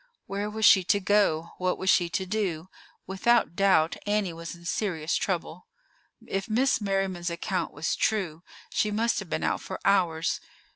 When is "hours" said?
9.85-10.39